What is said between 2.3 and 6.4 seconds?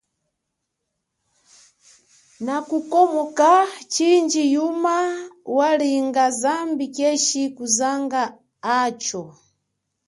Nakukomoka chindji yuma walinga